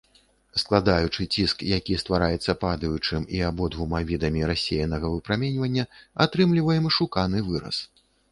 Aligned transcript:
Складаючы 0.61 1.25
ціск, 1.35 1.57
які 1.71 1.97
ствараецца 2.03 2.55
падаючым 2.63 3.27
і 3.39 3.43
абодвума 3.49 3.99
відамі 4.11 4.41
рассеянага 4.53 5.13
выпраменьвання, 5.17 5.83
атрымліваем 6.25 6.85
шуканы 6.99 7.37
выраз. 7.51 7.77